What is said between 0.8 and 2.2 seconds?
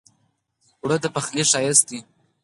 اوړه د پخلي ښايست دی